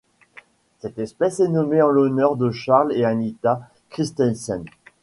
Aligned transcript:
Cette 0.79 0.97
espèce 0.97 1.39
est 1.41 1.47
nommée 1.47 1.79
en 1.83 1.89
l'honneur 1.89 2.35
de 2.35 2.49
Charles 2.49 2.91
et 2.91 3.05
Anita 3.05 3.61
Kristensen. 3.91 4.65